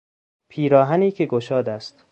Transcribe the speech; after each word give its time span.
پیراهنی 0.51 1.11
که 1.11 1.25
گشاد 1.25 1.69
است 1.69 2.05